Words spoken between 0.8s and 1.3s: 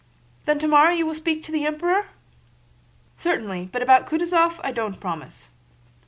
you will